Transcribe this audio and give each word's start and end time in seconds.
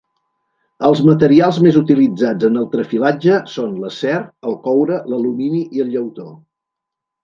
Els 0.87 1.01
materials 1.09 1.59
més 1.65 1.77
utilitzats 1.83 2.49
en 2.49 2.59
el 2.63 2.67
trefilatge 2.73 3.39
són 3.59 3.79
l'acer, 3.85 4.19
el 4.53 4.61
coure, 4.67 5.01
l'alumini 5.13 5.65
i 5.81 5.89
el 5.89 5.97
llautó. 5.97 6.31